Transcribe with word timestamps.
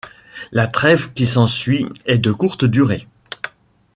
La 0.51 0.65
trêve 0.65 1.13
qui 1.13 1.27
s'ensuit 1.27 1.85
est 2.07 2.17
de 2.17 2.31
courte 2.31 2.65
durée. 2.65 3.07